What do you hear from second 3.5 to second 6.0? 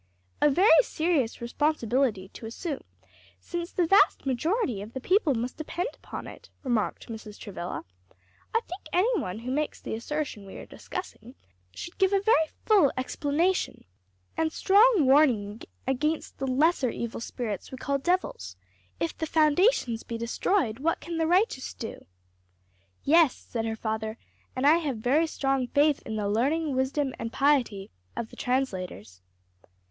the vast majority of the people must depend